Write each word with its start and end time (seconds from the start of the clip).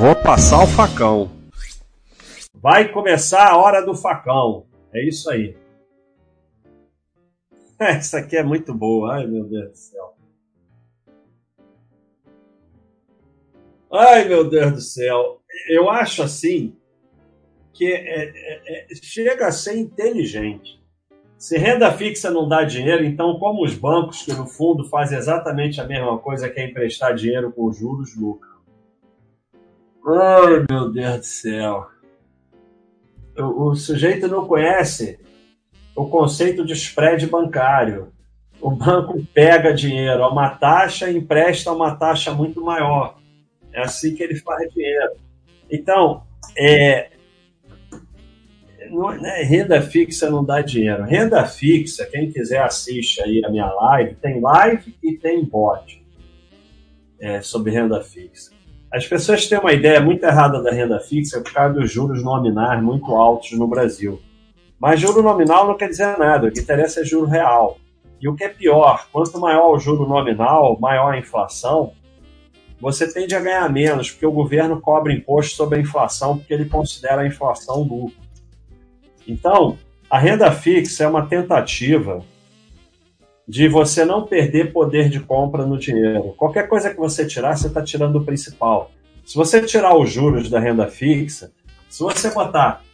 Vou 0.00 0.16
passar 0.16 0.64
o 0.64 0.66
facão. 0.66 1.30
Vai 2.54 2.90
começar 2.90 3.50
a 3.50 3.58
hora 3.58 3.84
do 3.84 3.94
facão. 3.94 4.64
É 4.94 5.06
isso 5.06 5.28
aí. 5.28 5.54
Essa 7.78 8.20
aqui 8.20 8.38
é 8.38 8.42
muito 8.42 8.72
boa. 8.72 9.16
Ai, 9.16 9.26
meu 9.26 9.44
Deus 9.44 9.70
do 9.72 9.76
céu. 9.76 10.14
Ai, 13.92 14.26
meu 14.26 14.48
Deus 14.48 14.72
do 14.72 14.80
céu. 14.80 15.42
Eu 15.68 15.90
acho 15.90 16.22
assim 16.22 16.74
que 17.74 17.84
é, 17.84 18.24
é, 18.24 18.84
é, 18.90 18.94
chega 19.02 19.48
a 19.48 19.52
ser 19.52 19.76
inteligente. 19.76 20.82
Se 21.36 21.58
renda 21.58 21.92
fixa 21.92 22.30
não 22.30 22.48
dá 22.48 22.64
dinheiro, 22.64 23.04
então, 23.04 23.38
como 23.38 23.62
os 23.62 23.74
bancos, 23.74 24.22
que 24.22 24.32
no 24.32 24.46
fundo 24.46 24.88
fazem 24.88 25.18
exatamente 25.18 25.78
a 25.78 25.84
mesma 25.84 26.18
coisa 26.18 26.48
que 26.48 26.58
é 26.58 26.64
emprestar 26.64 27.14
dinheiro 27.14 27.52
com 27.52 27.70
juros, 27.70 28.16
lucram. 28.16 28.49
Ai, 30.06 30.66
meu 30.68 30.90
Deus 30.90 31.18
do 31.18 31.24
céu. 31.24 31.90
O, 33.36 33.70
o 33.70 33.74
sujeito 33.76 34.26
não 34.28 34.46
conhece 34.46 35.18
o 35.94 36.06
conceito 36.06 36.64
de 36.64 36.72
spread 36.72 37.26
bancário. 37.26 38.12
O 38.60 38.70
banco 38.70 39.24
pega 39.32 39.72
dinheiro 39.72 40.22
a 40.22 40.30
uma 40.30 40.50
taxa 40.50 41.10
e 41.10 41.16
empresta 41.16 41.70
a 41.70 41.74
uma 41.74 41.94
taxa 41.94 42.32
muito 42.32 42.62
maior. 42.62 43.18
É 43.72 43.82
assim 43.82 44.14
que 44.14 44.22
ele 44.22 44.36
faz 44.36 44.72
dinheiro. 44.72 45.12
Então, 45.70 46.22
é, 46.56 47.10
não, 48.90 49.10
né, 49.12 49.42
renda 49.42 49.80
fixa 49.80 50.28
não 50.28 50.44
dá 50.44 50.60
dinheiro. 50.60 51.04
Renda 51.04 51.44
fixa, 51.46 52.06
quem 52.06 52.30
quiser 52.30 52.62
assiste 52.62 53.22
aí 53.22 53.42
a 53.44 53.50
minha 53.50 53.70
live, 53.72 54.16
tem 54.16 54.40
live 54.40 54.94
e 55.02 55.16
tem 55.16 55.44
bot 55.44 56.04
é, 57.20 57.40
sobre 57.40 57.70
renda 57.70 58.02
fixa. 58.02 58.50
As 58.92 59.06
pessoas 59.06 59.46
têm 59.46 59.58
uma 59.58 59.72
ideia 59.72 60.00
muito 60.00 60.24
errada 60.24 60.60
da 60.60 60.72
renda 60.72 60.98
fixa 60.98 61.40
por 61.40 61.52
causa 61.52 61.74
dos 61.74 61.92
juros 61.92 62.24
nominais 62.24 62.82
muito 62.82 63.14
altos 63.14 63.52
no 63.52 63.68
Brasil. 63.68 64.20
Mas 64.80 64.98
juro 64.98 65.22
nominal 65.22 65.66
não 65.66 65.76
quer 65.76 65.88
dizer 65.88 66.18
nada, 66.18 66.48
o 66.48 66.52
que 66.52 66.58
interessa 66.58 67.00
é 67.00 67.04
juro 67.04 67.26
real. 67.26 67.78
E 68.20 68.28
o 68.28 68.34
que 68.34 68.42
é 68.42 68.48
pior, 68.48 69.06
quanto 69.12 69.38
maior 69.38 69.70
o 69.70 69.78
juro 69.78 70.08
nominal, 70.08 70.76
maior 70.80 71.14
a 71.14 71.18
inflação, 71.18 71.92
você 72.80 73.12
tende 73.12 73.34
a 73.34 73.40
ganhar 73.40 73.70
menos, 73.70 74.10
porque 74.10 74.26
o 74.26 74.32
governo 74.32 74.80
cobra 74.80 75.12
imposto 75.12 75.54
sobre 75.54 75.78
a 75.78 75.80
inflação, 75.80 76.38
porque 76.38 76.52
ele 76.52 76.64
considera 76.64 77.22
a 77.22 77.26
inflação 77.26 77.82
lucro. 77.82 78.16
Então, 79.28 79.78
a 80.08 80.18
renda 80.18 80.50
fixa 80.50 81.04
é 81.04 81.08
uma 81.08 81.26
tentativa 81.26 82.24
de 83.50 83.66
você 83.66 84.04
não 84.04 84.24
perder 84.24 84.72
poder 84.72 85.08
de 85.08 85.18
compra 85.18 85.66
no 85.66 85.76
dinheiro. 85.76 86.34
Qualquer 86.36 86.68
coisa 86.68 86.88
que 86.88 86.96
você 86.96 87.26
tirar, 87.26 87.56
você 87.56 87.66
está 87.66 87.82
tirando 87.82 88.14
o 88.14 88.24
principal. 88.24 88.92
Se 89.24 89.34
você 89.34 89.60
tirar 89.60 89.98
os 89.98 90.08
juros 90.08 90.48
da 90.48 90.60
renda 90.60 90.86
fixa, 90.86 91.50
se 91.88 92.00
você 92.00 92.30
botar 92.30 92.84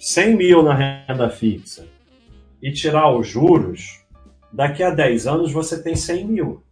100 0.00 0.34
mil 0.34 0.62
na 0.62 0.72
renda 0.74 1.28
fixa 1.28 1.84
e 2.62 2.72
tirar 2.72 3.14
os 3.14 3.28
juros, 3.28 4.02
daqui 4.50 4.82
a 4.82 4.88
10 4.88 5.26
anos 5.26 5.52
você 5.52 5.82
tem 5.82 5.94
100 5.94 6.26
mil. 6.26 6.62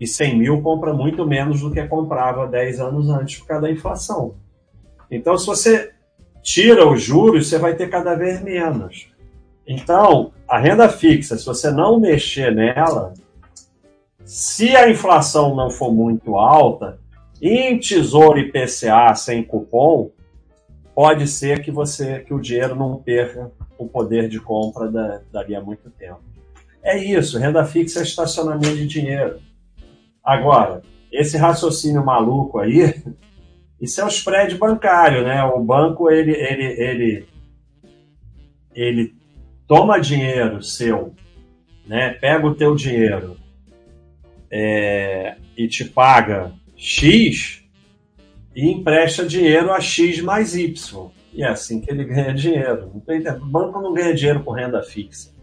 E 0.00 0.06
100 0.06 0.38
mil 0.38 0.62
compra 0.62 0.94
muito 0.94 1.26
menos 1.26 1.60
do 1.60 1.70
que 1.70 1.86
comprava 1.86 2.46
10 2.46 2.80
anos 2.80 3.10
antes 3.10 3.40
por 3.40 3.48
causa 3.48 3.66
da 3.66 3.70
inflação. 3.70 4.36
Então, 5.10 5.36
se 5.36 5.44
você 5.44 5.92
tira 6.42 6.90
os 6.90 7.02
juros, 7.02 7.50
você 7.50 7.58
vai 7.58 7.76
ter 7.76 7.90
cada 7.90 8.14
vez 8.14 8.40
menos. 8.40 9.14
Então, 9.66 10.32
a 10.48 10.58
renda 10.58 10.88
fixa, 10.88 11.36
se 11.36 11.44
você 11.44 11.70
não 11.70 11.98
mexer 11.98 12.54
nela, 12.54 13.14
se 14.24 14.76
a 14.76 14.88
inflação 14.88 15.54
não 15.54 15.70
for 15.70 15.92
muito 15.92 16.36
alta, 16.36 16.98
em 17.40 17.78
tesouro 17.78 18.38
IPCA 18.38 19.14
sem 19.14 19.42
cupom, 19.42 20.10
pode 20.94 21.26
ser 21.26 21.62
que 21.62 21.70
você 21.70 22.20
que 22.20 22.32
o 22.32 22.40
dinheiro 22.40 22.74
não 22.74 22.96
perca 22.96 23.50
o 23.76 23.86
poder 23.86 24.28
de 24.28 24.40
compra 24.40 24.90
da, 24.90 25.20
dali 25.30 25.54
a 25.54 25.60
muito 25.60 25.90
tempo. 25.90 26.20
É 26.82 26.96
isso, 26.96 27.38
renda 27.38 27.64
fixa 27.64 28.00
é 28.00 28.02
estacionamento 28.02 28.76
de 28.76 28.86
dinheiro. 28.86 29.40
Agora, 30.24 30.82
esse 31.12 31.36
raciocínio 31.36 32.04
maluco 32.04 32.58
aí 32.58 32.94
isso 33.80 34.00
é 34.00 34.04
o 34.04 34.08
spread 34.08 34.56
bancário, 34.56 35.22
né? 35.22 35.42
O 35.44 35.60
banco 35.60 36.10
ele, 36.10 36.32
ele, 36.32 36.64
ele, 36.64 37.28
ele 38.74 39.15
toma 39.66 39.98
dinheiro 39.98 40.62
seu, 40.62 41.14
né? 41.86 42.10
Pega 42.10 42.46
o 42.46 42.54
teu 42.54 42.74
dinheiro 42.74 43.36
é, 44.50 45.36
e 45.56 45.66
te 45.68 45.84
paga 45.84 46.52
X 46.76 47.64
e 48.54 48.70
empresta 48.70 49.26
dinheiro 49.26 49.72
a 49.72 49.80
X 49.80 50.20
mais 50.20 50.54
Y. 50.54 51.10
E 51.32 51.42
é 51.42 51.48
assim 51.48 51.80
que 51.80 51.90
ele 51.90 52.04
ganha 52.04 52.32
dinheiro. 52.32 52.90
O 52.94 53.46
banco 53.46 53.80
não 53.80 53.92
ganha 53.92 54.14
dinheiro 54.14 54.42
com 54.42 54.52
renda 54.52 54.82
fixa. 54.82 55.34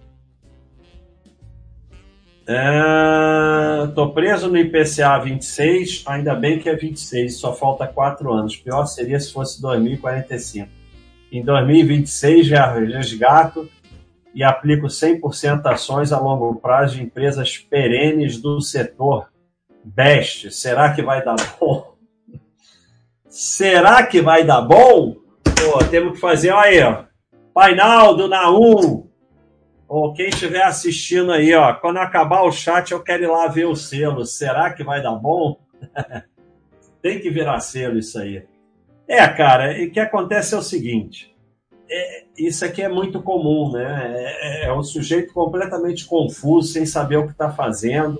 É, 2.45 3.87
tô 3.95 4.09
preso 4.09 4.49
no 4.49 4.57
IPCA 4.57 5.17
26, 5.19 6.03
ainda 6.05 6.35
bem 6.35 6.59
que 6.59 6.67
é 6.67 6.75
26, 6.75 7.37
só 7.37 7.55
falta 7.55 7.87
4 7.87 8.33
anos. 8.33 8.57
Pior 8.57 8.85
seria 8.85 9.19
se 9.19 9.31
fosse 9.31 9.61
2045. 9.61 10.67
Em 11.31 11.43
2026 11.43 12.47
já 12.47 12.73
resgato 12.73 13.69
e 14.33 14.43
aplico 14.43 14.87
100% 14.87 15.65
ações 15.65 16.11
a 16.11 16.19
longo 16.19 16.55
prazo 16.55 16.95
de 16.95 17.03
empresas 17.03 17.57
perenes 17.57 18.41
do 18.41 18.59
setor. 18.59 19.31
Best, 19.83 20.51
será 20.51 20.93
que 20.93 21.01
vai 21.01 21.23
dar 21.23 21.35
bom? 21.59 21.93
Será 23.27 24.05
que 24.05 24.21
vai 24.21 24.43
dar 24.43 24.61
bom? 24.61 25.15
Pô, 25.43 25.83
temos 25.89 26.13
que 26.13 26.19
fazer, 26.19 26.51
olha 26.51 26.69
aí, 26.69 26.83
ó. 26.83 27.03
Painaldo 27.53 28.27
na 28.27 28.49
1, 28.49 29.07
ou 29.87 30.13
quem 30.13 30.29
estiver 30.29 30.63
assistindo 30.63 31.31
aí, 31.31 31.53
ó, 31.53 31.73
quando 31.73 31.97
acabar 31.97 32.41
o 32.43 32.51
chat, 32.51 32.91
eu 32.91 33.03
quero 33.03 33.23
ir 33.23 33.27
lá 33.27 33.47
ver 33.47 33.65
o 33.65 33.75
selo. 33.75 34.25
Será 34.25 34.73
que 34.73 34.83
vai 34.83 35.03
dar 35.03 35.13
bom? 35.15 35.59
Tem 37.01 37.19
que 37.19 37.29
virar 37.29 37.59
selo 37.59 37.99
isso 37.99 38.17
aí. 38.17 38.43
É, 39.07 39.27
cara, 39.27 39.77
e 39.77 39.87
o 39.87 39.91
que 39.91 39.99
acontece 39.99 40.55
é 40.55 40.57
o 40.57 40.63
seguinte: 40.63 41.32
é, 41.89 42.23
isso 42.37 42.65
aqui 42.65 42.81
é 42.81 42.89
muito 42.89 43.21
comum, 43.21 43.71
né? 43.71 44.13
É, 44.15 44.65
é, 44.65 44.65
é 44.67 44.73
um 44.73 44.83
sujeito 44.83 45.33
completamente 45.33 46.05
confuso, 46.05 46.69
sem 46.69 46.85
saber 46.85 47.17
o 47.17 47.25
que 47.25 47.31
está 47.31 47.51
fazendo. 47.51 48.19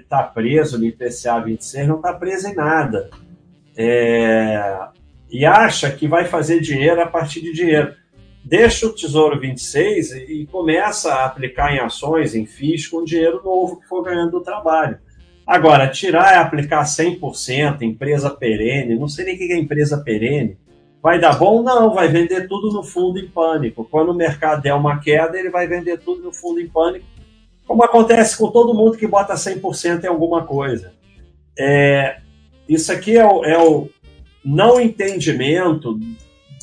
Está 0.00 0.20
é, 0.20 0.34
preso 0.34 0.78
no 0.78 0.84
IPCA 0.84 1.40
26, 1.40 1.88
não 1.88 1.96
está 1.96 2.12
preso 2.12 2.48
em 2.48 2.54
nada. 2.54 3.10
É, 3.76 4.78
e 5.30 5.44
acha 5.44 5.90
que 5.90 6.06
vai 6.06 6.26
fazer 6.26 6.60
dinheiro 6.60 7.00
a 7.00 7.06
partir 7.06 7.40
de 7.40 7.52
dinheiro 7.52 7.94
deixa 8.44 8.86
o 8.86 8.94
Tesouro 8.94 9.40
26 9.40 10.12
e 10.12 10.46
começa 10.52 11.14
a 11.14 11.24
aplicar 11.24 11.74
em 11.74 11.80
ações, 11.80 12.34
em 12.34 12.44
FIIs, 12.44 12.86
com 12.86 13.02
dinheiro 13.02 13.42
novo 13.42 13.80
que 13.80 13.88
for 13.88 14.02
ganhando 14.02 14.32
do 14.32 14.42
trabalho. 14.42 14.98
Agora, 15.46 15.88
tirar 15.88 16.32
e 16.32 16.38
aplicar 16.38 16.84
100%, 16.84 17.82
empresa 17.82 18.30
perene, 18.30 18.98
não 18.98 19.08
sei 19.08 19.26
nem 19.26 19.34
o 19.34 19.38
que 19.38 19.52
é 19.52 19.58
empresa 19.58 19.98
perene, 19.98 20.56
vai 21.02 21.20
dar 21.20 21.38
bom? 21.38 21.62
Não, 21.62 21.92
vai 21.92 22.08
vender 22.08 22.48
tudo 22.48 22.72
no 22.72 22.82
fundo 22.82 23.18
em 23.18 23.28
pânico. 23.28 23.86
Quando 23.90 24.10
o 24.10 24.14
mercado 24.14 24.62
der 24.62 24.74
uma 24.74 25.00
queda, 25.00 25.38
ele 25.38 25.50
vai 25.50 25.66
vender 25.66 25.98
tudo 25.98 26.22
no 26.22 26.32
fundo 26.32 26.60
em 26.60 26.68
pânico, 26.68 27.04
como 27.66 27.84
acontece 27.84 28.38
com 28.38 28.50
todo 28.50 28.74
mundo 28.74 28.96
que 28.96 29.06
bota 29.06 29.34
100% 29.34 30.04
em 30.04 30.06
alguma 30.06 30.44
coisa. 30.44 30.94
É, 31.58 32.18
isso 32.66 32.90
aqui 32.90 33.16
é 33.16 33.26
o, 33.26 33.44
é 33.44 33.58
o 33.58 33.88
não 34.42 34.80
entendimento 34.80 35.98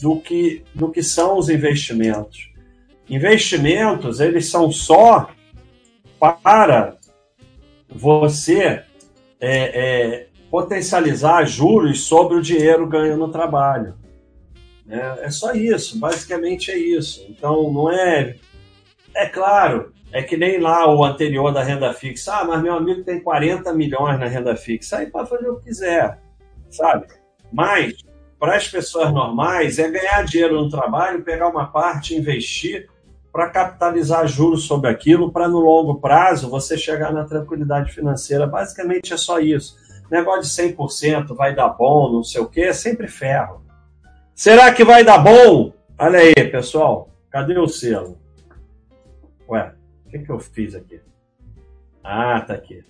do 0.02 0.20
que, 0.20 0.64
do 0.74 0.90
que 0.90 1.03
são 1.03 1.38
os 1.38 1.50
investimentos. 1.50 2.50
Investimentos, 3.08 4.20
eles 4.20 4.50
são 4.50 4.72
só 4.72 5.30
para 6.20 6.97
você 7.91 8.84
é, 9.40 10.20
é, 10.20 10.28
potencializar 10.49 11.46
juros 11.46 12.03
sobre 12.03 12.38
o 12.38 12.41
dinheiro 12.41 12.88
ganho 12.88 13.17
no 13.17 13.29
trabalho. 13.29 13.96
É, 14.90 15.26
é 15.26 15.29
só 15.29 15.53
isso, 15.53 15.99
basicamente 15.99 16.72
é 16.72 16.78
isso. 16.78 17.26
Então, 17.29 17.72
não 17.72 17.91
é. 17.91 18.35
É 19.14 19.26
claro, 19.26 19.93
é 20.11 20.22
que 20.22 20.38
nem 20.38 20.59
lá 20.59 20.88
o 20.93 21.03
anterior 21.03 21.53
da 21.53 21.64
renda 21.64 21.93
fixa. 21.93 22.34
Ah, 22.34 22.46
mas 22.46 22.61
meu 22.61 22.73
amigo 22.73 23.03
tem 23.03 23.22
40 23.22 23.73
milhões 23.73 24.20
na 24.20 24.28
renda 24.28 24.55
fixa. 24.55 24.97
Aí 24.97 25.08
pode 25.08 25.29
fazer 25.29 25.49
o 25.49 25.58
que 25.58 25.66
quiser, 25.66 26.20
sabe? 26.70 27.08
Mas 27.52 27.96
para 28.40 28.55
as 28.55 28.67
pessoas 28.67 29.14
normais 29.14 29.79
é 29.79 29.90
ganhar 29.90 30.23
dinheiro 30.23 30.61
no 30.61 30.70
trabalho, 30.70 31.23
pegar 31.23 31.47
uma 31.47 31.67
parte, 31.67 32.16
investir 32.16 32.90
para 33.31 33.49
capitalizar 33.49 34.28
juros 34.28 34.63
sobre 34.63 34.89
aquilo, 34.89 35.31
para 35.31 35.47
no 35.47 35.59
longo 35.59 35.95
prazo 35.99 36.49
você 36.49 36.78
chegar 36.78 37.13
na 37.13 37.23
tranquilidade 37.23 37.91
financeira. 37.91 38.45
Basicamente 38.45 39.13
é 39.13 39.17
só 39.17 39.39
isso. 39.39 39.78
Negócio 40.09 40.41
de 40.41 40.75
100% 40.75 41.33
vai 41.35 41.55
dar 41.55 41.69
bom, 41.69 42.11
não 42.11 42.23
sei 42.23 42.41
o 42.41 42.47
quê, 42.47 42.63
é 42.63 42.73
sempre 42.73 43.07
ferro. 43.07 43.63
Será 44.35 44.73
que 44.73 44.83
vai 44.83 45.03
dar 45.03 45.19
bom? 45.19 45.72
Olha 45.97 46.19
aí, 46.19 46.33
pessoal. 46.49 47.09
Cadê 47.29 47.57
o 47.57 47.67
selo? 47.67 48.17
Ué, 49.47 49.73
o 50.05 50.09
que, 50.09 50.19
que 50.19 50.29
eu 50.29 50.39
fiz 50.39 50.75
aqui? 50.75 50.99
Ah, 52.03 52.41
tá 52.41 52.53
aqui. 52.53 52.83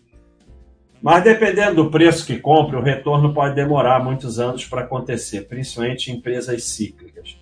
Mas 1.01 1.23
dependendo 1.23 1.83
do 1.83 1.91
preço 1.91 2.25
que 2.25 2.39
compre, 2.39 2.75
o 2.75 2.81
retorno 2.81 3.33
pode 3.33 3.55
demorar 3.55 4.03
muitos 4.03 4.39
anos 4.39 4.65
para 4.65 4.81
acontecer, 4.81 5.47
principalmente 5.47 6.11
em 6.11 6.15
empresas 6.15 6.63
cíclicas. 6.63 7.37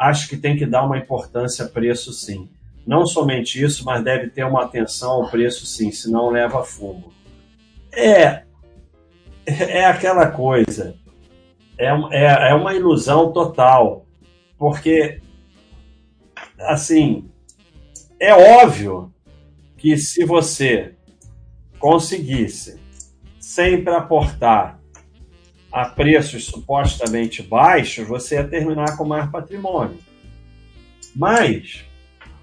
Acho 0.00 0.30
que 0.30 0.36
tem 0.38 0.56
que 0.56 0.64
dar 0.64 0.86
uma 0.86 0.96
importância 0.96 1.68
preço 1.68 2.10
sim. 2.10 2.48
Não 2.86 3.04
somente 3.04 3.62
isso, 3.62 3.84
mas 3.84 4.02
deve 4.02 4.30
ter 4.30 4.44
uma 4.44 4.64
atenção 4.64 5.10
ao 5.10 5.30
preço 5.30 5.66
sim, 5.66 5.92
senão 5.92 6.30
leva 6.30 6.64
fumo. 6.64 7.12
É, 7.92 8.44
é 9.44 9.84
aquela 9.84 10.28
coisa. 10.28 10.96
É, 11.76 11.88
é, 12.12 12.50
é 12.50 12.54
uma 12.54 12.72
ilusão 12.74 13.30
total. 13.30 14.06
Porque, 14.56 15.20
assim, 16.60 17.30
é 18.18 18.32
óbvio 18.32 19.12
que 19.76 19.98
se 19.98 20.24
você 20.24 20.94
conseguisse 21.78 22.80
sempre 23.38 23.94
aportar 23.94 24.79
a 25.72 25.84
preços 25.84 26.46
supostamente 26.46 27.42
baixos, 27.42 28.06
você 28.06 28.36
ia 28.36 28.44
terminar 28.46 28.96
com 28.96 29.04
mais 29.04 29.30
patrimônio. 29.30 29.98
Mas, 31.14 31.84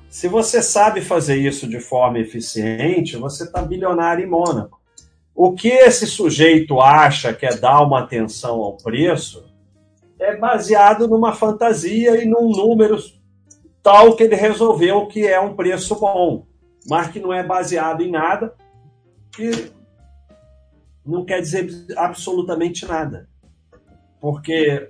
se 0.10 0.28
você 0.28 0.62
sabe 0.62 1.02
fazer 1.02 1.36
isso 1.36 1.68
de 1.68 1.80
forma 1.80 2.20
eficiente, 2.20 3.18
você 3.18 3.44
está 3.44 3.62
bilionário 3.62 4.26
em 4.26 4.30
Mônaco. 4.30 4.80
O 5.36 5.54
que 5.54 5.68
esse 5.68 6.08
sujeito 6.08 6.82
acha 6.82 7.34
que 7.34 7.46
é 7.46 7.56
dar 7.56 7.82
uma 7.82 8.00
atenção 8.00 8.62
ao 8.62 8.78
preço 8.78 9.46
é 10.20 10.36
baseado 10.36 11.08
numa 11.08 11.34
fantasia 11.34 12.22
e 12.22 12.26
num 12.26 12.50
número 12.50 12.98
tal 13.84 14.16
que 14.16 14.24
ele 14.24 14.36
resolveu 14.36 15.06
que 15.06 15.26
é 15.26 15.40
um 15.40 15.56
preço 15.56 15.96
bom, 15.96 16.46
mas 16.90 17.10
que 17.10 17.20
não 17.20 17.32
é 17.32 17.44
baseado 17.44 18.02
em 18.02 18.10
nada, 18.10 18.54
que 19.32 19.72
não 21.08 21.24
quer 21.24 21.40
dizer 21.40 21.70
absolutamente 21.96 22.86
nada. 22.86 23.30
Porque, 24.20 24.90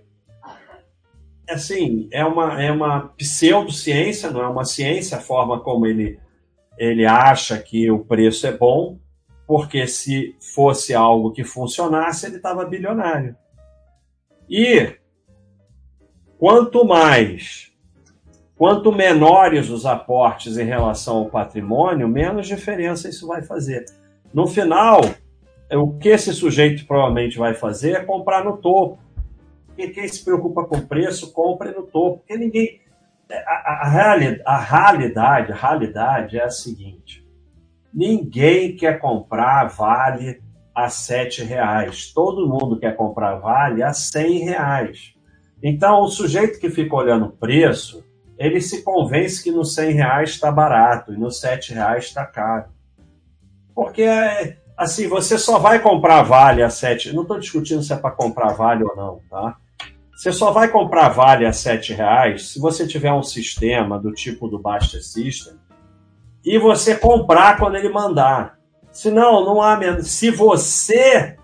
assim, 1.49 2.09
é 2.11 2.25
uma, 2.25 2.61
é 2.61 2.71
uma 2.71 3.09
pseudociência, 3.09 4.31
não 4.31 4.41
é 4.41 4.47
uma 4.47 4.65
ciência, 4.65 5.17
a 5.17 5.21
forma 5.21 5.59
como 5.59 5.85
ele, 5.85 6.19
ele 6.77 7.05
acha 7.05 7.57
que 7.59 7.91
o 7.91 7.99
preço 7.99 8.47
é 8.47 8.51
bom, 8.51 8.97
porque 9.45 9.87
se 9.87 10.35
fosse 10.53 10.93
algo 10.93 11.31
que 11.31 11.43
funcionasse, 11.43 12.25
ele 12.25 12.37
estava 12.37 12.65
bilionário. 12.65 13.35
E 14.49 14.95
quanto 16.37 16.83
mais, 16.85 17.71
quanto 18.57 18.91
menores 18.91 19.69
os 19.69 19.85
aportes 19.85 20.57
em 20.57 20.65
relação 20.65 21.17
ao 21.17 21.29
patrimônio, 21.29 22.07
menos 22.07 22.47
diferença 22.47 23.07
isso 23.07 23.27
vai 23.27 23.41
fazer. 23.41 23.85
No 24.33 24.47
final, 24.47 25.01
o 25.75 25.97
que 25.97 26.09
esse 26.09 26.33
sujeito 26.33 26.85
provavelmente 26.85 27.37
vai 27.37 27.53
fazer 27.53 27.91
é 27.91 28.03
comprar 28.03 28.43
no 28.43 28.57
topo. 28.57 28.99
E 29.77 29.87
quem 29.89 30.07
se 30.07 30.23
preocupa 30.23 30.63
com 30.65 30.79
preço, 30.81 31.31
compre 31.33 31.71
no 31.71 31.83
topo. 31.83 32.19
Porque 32.19 32.37
ninguém. 32.37 32.81
A, 33.29 33.85
a, 33.85 33.89
realidade, 33.89 34.41
a 34.45 34.57
realidade, 34.57 35.51
a 35.51 35.55
realidade 35.55 36.37
é 36.39 36.43
a 36.43 36.49
seguinte: 36.49 37.27
Ninguém 37.93 38.75
quer 38.75 38.99
comprar 38.99 39.65
vale 39.65 40.41
a 40.73 40.89
sete 40.89 41.43
reais. 41.43 42.11
Todo 42.13 42.47
mundo 42.47 42.79
quer 42.79 42.95
comprar 42.95 43.35
vale 43.37 43.81
a 43.81 43.91
cem 43.93 44.39
reais. 44.39 45.15
Então, 45.63 46.01
o 46.01 46.07
sujeito 46.07 46.59
que 46.59 46.69
fica 46.69 46.95
olhando 46.95 47.25
o 47.25 47.31
preço, 47.31 48.05
ele 48.37 48.61
se 48.61 48.83
convence 48.83 49.43
que 49.43 49.51
no 49.51 49.65
cem 49.65 49.93
reais 49.93 50.29
está 50.29 50.51
barato 50.51 51.11
e 51.11 51.17
no 51.17 51.31
sete 51.31 51.73
reais 51.73 52.05
está 52.05 52.25
caro. 52.25 52.69
Porque, 53.73 54.05
assim, 54.77 55.07
você 55.07 55.37
só 55.37 55.57
vai 55.57 55.79
comprar 55.79 56.21
vale 56.21 56.61
a 56.61 56.69
sete... 56.69 57.13
Não 57.13 57.23
estou 57.23 57.39
discutindo 57.39 57.81
se 57.81 57.91
é 57.91 57.95
para 57.95 58.11
comprar 58.11 58.53
vale 58.53 58.83
ou 58.83 58.95
não, 58.95 59.21
tá? 59.29 59.57
Você 60.15 60.31
só 60.31 60.51
vai 60.51 60.67
comprar 60.67 61.09
vale 61.09 61.45
a 61.45 61.53
sete 61.53 61.93
reais 61.93 62.49
se 62.49 62.59
você 62.59 62.87
tiver 62.87 63.13
um 63.13 63.23
sistema 63.23 63.99
do 63.99 64.11
tipo 64.11 64.47
do 64.47 64.57
Basta 64.57 64.99
System 64.99 65.53
e 66.43 66.57
você 66.57 66.95
comprar 66.95 67.57
quando 67.57 67.75
ele 67.75 67.89
mandar. 67.89 68.57
Senão, 68.91 69.45
não 69.45 69.61
há 69.61 69.77
menos. 69.77 70.09
Se 70.09 70.31
você 70.31 71.37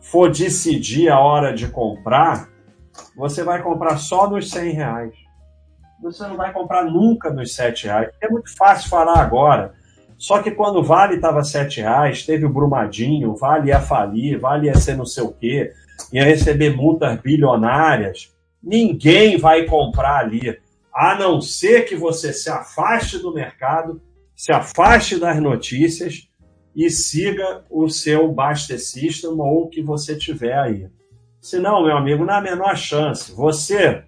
for 0.00 0.30
decidir 0.30 1.10
a 1.10 1.18
hora 1.18 1.52
de 1.52 1.68
comprar, 1.68 2.48
você 3.14 3.42
vai 3.42 3.62
comprar 3.62 3.98
só 3.98 4.30
nos 4.30 4.50
100 4.50 4.72
reais. 4.72 5.14
Você 6.00 6.26
não 6.26 6.36
vai 6.36 6.52
comprar 6.52 6.84
nunca 6.84 7.28
nos 7.30 7.54
7 7.54 7.86
reais. 7.86 8.10
É 8.22 8.30
muito 8.30 8.54
fácil 8.56 8.88
falar 8.88 9.18
agora. 9.18 9.74
Só 10.18 10.42
que 10.42 10.50
quando 10.50 10.76
o 10.76 10.82
Vale 10.82 11.16
estava 11.16 11.44
7 11.44 11.80
reais, 11.80 12.24
teve 12.24 12.44
o 12.46 12.52
Brumadinho, 12.52 13.30
o 13.30 13.36
Vale 13.36 13.68
ia 13.68 13.80
falir, 13.80 14.38
Vale 14.38 14.66
ia 14.66 14.74
ser 14.76 14.96
não 14.96 15.06
sei 15.06 15.24
o 15.24 15.32
quê, 15.32 15.72
ia 16.12 16.24
receber 16.24 16.74
multas 16.74 17.20
bilionárias. 17.20 18.34
Ninguém 18.62 19.36
vai 19.36 19.64
comprar 19.64 20.18
ali, 20.18 20.58
a 20.94 21.14
não 21.14 21.40
ser 21.40 21.82
que 21.82 21.94
você 21.94 22.32
se 22.32 22.48
afaste 22.48 23.18
do 23.18 23.32
mercado 23.32 24.00
se 24.36 24.52
afaste 24.52 25.18
das 25.18 25.40
notícias 25.40 26.28
e 26.74 26.90
siga 26.90 27.64
o 27.70 27.88
seu 27.88 28.30
Baster 28.30 28.78
System 28.78 29.30
ou 29.30 29.64
o 29.64 29.68
que 29.68 29.80
você 29.80 30.14
tiver 30.14 30.56
aí. 30.56 30.88
Senão, 31.40 31.82
meu 31.82 31.96
amigo, 31.96 32.24
na 32.24 32.40
menor 32.40 32.76
chance. 32.76 33.32
Você 33.32 34.04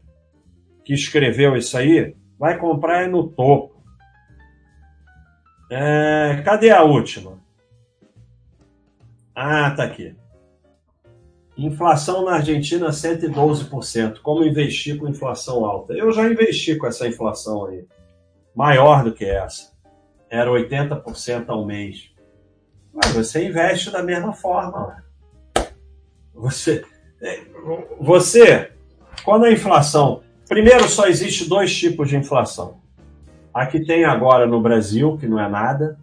que 0.84 0.92
escreveu 0.92 1.56
isso 1.56 1.78
aí 1.78 2.14
vai 2.38 2.58
comprar 2.58 3.08
no 3.08 3.26
topo. 3.26 3.77
É, 5.70 6.42
cadê 6.44 6.70
a 6.70 6.82
última? 6.82 7.38
Ah, 9.34 9.70
tá 9.70 9.84
aqui. 9.84 10.16
Inflação 11.56 12.24
na 12.24 12.36
Argentina 12.36 12.88
112%. 12.88 14.20
Como 14.20 14.44
investir 14.44 14.98
com 14.98 15.08
inflação 15.08 15.64
alta? 15.64 15.92
Eu 15.92 16.12
já 16.12 16.28
investi 16.28 16.76
com 16.76 16.86
essa 16.86 17.06
inflação 17.06 17.66
aí. 17.66 17.86
Maior 18.54 19.04
do 19.04 19.12
que 19.12 19.24
essa 19.24 19.72
era 20.30 20.50
80% 20.50 21.48
ao 21.48 21.64
mês. 21.64 22.10
Mas 22.92 23.12
você 23.12 23.46
investe 23.46 23.90
da 23.90 24.02
mesma 24.02 24.32
forma. 24.32 25.02
Você, 26.34 26.84
é, 27.20 27.40
você, 28.00 28.72
quando 29.24 29.44
a 29.44 29.52
inflação. 29.52 30.22
Primeiro, 30.48 30.88
só 30.88 31.06
existe 31.06 31.48
dois 31.48 31.76
tipos 31.76 32.08
de 32.08 32.16
inflação. 32.16 32.80
A 33.52 33.66
que 33.66 33.84
tem 33.84 34.04
agora 34.04 34.46
no 34.46 34.60
Brasil, 34.60 35.16
que 35.16 35.26
não 35.26 35.40
é 35.40 35.48
nada, 35.48 35.98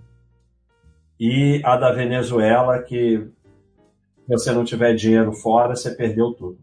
e 1.20 1.62
a 1.64 1.78
da 1.78 1.92
Venezuela, 1.92 2.82
que 2.82 3.18
se 3.18 4.28
você 4.28 4.52
não 4.52 4.66
tiver 4.66 4.94
dinheiro 4.94 5.32
fora, 5.32 5.76
você 5.76 5.92
perdeu 5.92 6.34
tudo. 6.34 6.58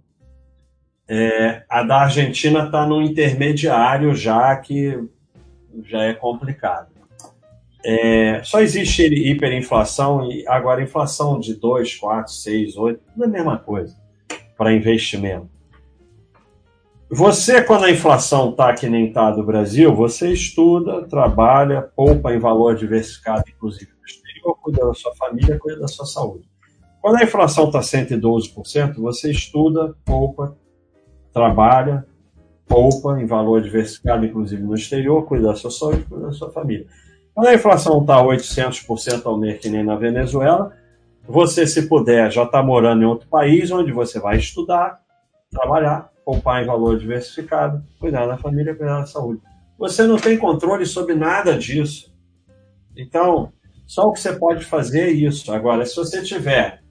É, 1.09 1.65
a 1.69 1.83
da 1.83 2.03
Argentina 2.03 2.65
está 2.65 2.87
no 2.87 3.01
intermediário 3.01 4.15
já, 4.15 4.57
que 4.57 4.99
já 5.85 6.03
é 6.05 6.15
complicado. 6.15 6.93
É, 7.85 8.41
só 8.45 8.61
existe 8.61 9.03
hiperinflação 9.03 10.31
e 10.31 10.47
agora 10.47 10.83
inflação 10.83 11.41
de 11.41 11.55
2, 11.55 11.97
4, 11.97 12.33
6, 12.33 12.77
8, 12.77 13.01
não 13.17 13.25
é 13.25 13.29
a 13.29 13.31
mesma 13.31 13.59
coisa 13.59 13.97
para 14.57 14.73
investimento. 14.73 15.51
Você, 17.15 17.61
quando 17.63 17.85
a 17.85 17.91
inflação 17.91 18.49
está 18.49 18.73
que 18.73 18.89
nem 18.89 19.09
está 19.09 19.31
do 19.31 19.45
Brasil, 19.45 19.95
você 19.95 20.33
estuda, 20.33 21.07
trabalha, 21.07 21.83
poupa 21.95 22.33
em 22.33 22.39
valor 22.39 22.75
diversificado, 22.75 23.45
inclusive 23.55 23.93
no 23.93 24.07
exterior, 24.07 24.57
cuida 24.63 24.87
da 24.87 24.95
sua 24.95 25.15
família, 25.17 25.59
cuida 25.59 25.81
da 25.81 25.89
sua 25.89 26.07
saúde. 26.07 26.49
Quando 27.03 27.17
a 27.17 27.23
inflação 27.23 27.67
está 27.67 27.81
112%, 27.81 28.95
você 28.97 29.31
estuda, 29.31 29.95
poupa, 30.07 30.57
trabalha, 31.35 32.07
poupa 32.67 33.21
em 33.21 33.27
valor 33.27 33.61
diversificado, 33.61 34.25
inclusive 34.25 34.63
no 34.63 34.75
exterior, 34.75 35.27
cuida 35.27 35.49
da 35.49 35.55
sua 35.55 35.71
saúde, 35.71 36.05
cuida 36.05 36.29
da 36.29 36.33
sua 36.33 36.51
família. 36.51 36.87
Quando 37.35 37.49
a 37.49 37.55
inflação 37.55 38.01
está 38.01 38.25
800% 38.25 39.27
ao 39.27 39.37
mês, 39.37 39.61
que 39.61 39.69
nem 39.69 39.85
na 39.85 39.97
Venezuela, 39.97 40.73
você, 41.29 41.67
se 41.67 41.87
puder, 41.91 42.33
já 42.33 42.45
está 42.45 42.63
morando 42.63 43.03
em 43.03 43.07
outro 43.07 43.29
país 43.29 43.71
onde 43.71 43.93
você 43.93 44.19
vai 44.19 44.39
estudar, 44.39 44.99
trabalhar, 45.51 46.12
poupar 46.25 46.63
em 46.63 46.67
valor 46.67 46.99
diversificado, 46.99 47.85
cuidar 47.99 48.27
da 48.27 48.37
família, 48.37 48.75
cuidar 48.75 49.01
da 49.01 49.07
saúde. 49.07 49.41
Você 49.79 50.05
não 50.05 50.17
tem 50.17 50.39
controle 50.39 50.87
sobre 50.87 51.15
nada 51.15 51.59
disso. 51.59 52.13
Então, 52.97 53.53
só 53.87 54.09
o 54.09 54.13
que 54.13 54.21
você 54.21 54.33
pode 54.33 54.65
fazer 54.65 55.09
é 55.09 55.11
isso. 55.11 55.53
Agora, 55.53 55.85
se 55.85 55.97
você 55.97 56.23
tiver 56.23 56.83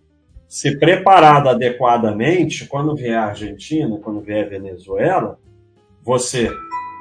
se 0.47 0.77
preparado 0.77 1.47
adequadamente, 1.47 2.65
quando 2.65 2.95
vier 2.95 3.17
a 3.17 3.27
Argentina, 3.27 3.97
quando 3.99 4.19
vier 4.19 4.45
a 4.45 4.49
Venezuela, 4.49 5.39
você 6.03 6.51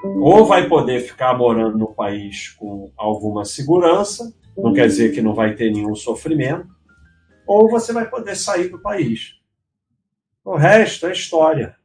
ou 0.04 0.46
vai 0.46 0.68
poder 0.68 1.00
ficar 1.00 1.36
morando 1.36 1.76
no 1.76 1.92
país 1.92 2.48
com 2.50 2.90
alguma 2.96 3.44
segurança, 3.44 4.32
não 4.56 4.72
quer 4.72 4.86
dizer 4.86 5.12
que 5.12 5.20
não 5.20 5.34
vai 5.34 5.54
ter 5.54 5.70
nenhum 5.70 5.94
sofrimento, 5.94 6.68
ou 7.46 7.68
você 7.68 7.92
vai 7.92 8.08
poder 8.08 8.36
sair 8.36 8.68
do 8.68 8.78
país. 8.78 9.34
O 10.44 10.56
resto 10.56 11.06
é 11.06 11.12
história. 11.12 11.76